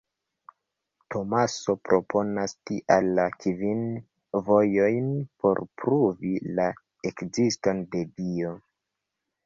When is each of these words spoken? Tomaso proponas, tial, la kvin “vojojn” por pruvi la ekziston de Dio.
Tomaso 1.15 1.75
proponas, 1.89 2.55
tial, 2.71 3.11
la 3.21 3.27
kvin 3.45 3.85
“vojojn” 4.49 5.15
por 5.45 5.65
pruvi 5.85 6.37
la 6.61 6.69
ekziston 7.15 7.89
de 7.97 8.07
Dio. 8.19 8.61